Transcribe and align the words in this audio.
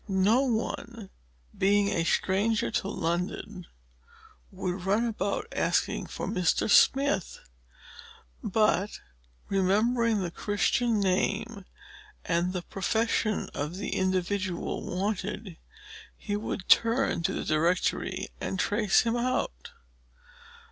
No 0.07 0.41
one, 0.41 1.11
being 1.55 1.89
a 1.89 2.03
stranger 2.03 2.71
to 2.71 2.87
London, 2.87 3.67
would 4.49 4.83
run 4.83 5.05
about 5.05 5.45
asking 5.51 6.07
for 6.07 6.25
"MR. 6.27 6.67
SMITH." 6.67 7.37
But, 8.43 8.99
remembering 9.47 10.23
the 10.23 10.31
Christian 10.31 10.99
name 10.99 11.65
and 12.25 12.51
the 12.51 12.63
profession 12.63 13.47
of 13.53 13.75
the 13.75 13.89
individual 13.91 14.83
wanted, 14.83 15.57
he 16.17 16.35
would 16.35 16.67
turn 16.67 17.21
to 17.21 17.33
the 17.33 17.45
DIRECTORY, 17.45 18.29
and 18.41 18.57
trace 18.57 19.01
him 19.01 19.15
out. 19.15 19.69